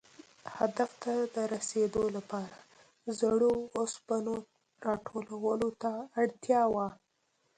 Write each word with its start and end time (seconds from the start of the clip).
هدف 0.57 0.91
ته 1.33 1.41
رسېدو 1.53 2.03
لپاره 2.15 2.57
زړو 3.19 3.53
اوسپنو 3.77 4.35
را 4.85 4.93
ټولولو 5.07 5.69
ته 5.81 5.91
اړتیا 6.21 6.61
وه. 6.73 6.87